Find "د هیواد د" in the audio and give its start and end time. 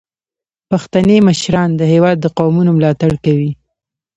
1.75-2.25